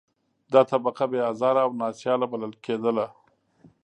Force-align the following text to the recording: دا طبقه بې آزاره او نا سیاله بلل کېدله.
دا 0.53 0.61
طبقه 0.71 1.03
بې 1.11 1.19
آزاره 1.31 1.61
او 1.65 1.71
نا 1.79 1.87
سیاله 1.99 2.27
بلل 2.31 2.53
کېدله. 2.65 3.07